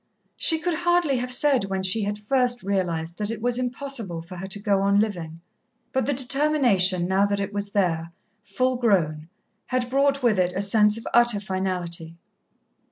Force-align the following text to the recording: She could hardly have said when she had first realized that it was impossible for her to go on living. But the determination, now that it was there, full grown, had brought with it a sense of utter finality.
She 0.35 0.57
could 0.57 0.73
hardly 0.79 1.17
have 1.17 1.31
said 1.31 1.65
when 1.65 1.83
she 1.83 2.01
had 2.05 2.17
first 2.17 2.63
realized 2.63 3.19
that 3.19 3.29
it 3.29 3.39
was 3.39 3.59
impossible 3.59 4.23
for 4.23 4.35
her 4.37 4.47
to 4.47 4.57
go 4.59 4.81
on 4.81 4.99
living. 4.99 5.41
But 5.93 6.07
the 6.07 6.11
determination, 6.13 7.07
now 7.07 7.27
that 7.27 7.39
it 7.39 7.53
was 7.53 7.69
there, 7.73 8.11
full 8.41 8.77
grown, 8.77 9.29
had 9.67 9.91
brought 9.91 10.23
with 10.23 10.39
it 10.39 10.53
a 10.55 10.61
sense 10.63 10.97
of 10.97 11.05
utter 11.13 11.39
finality. 11.39 12.15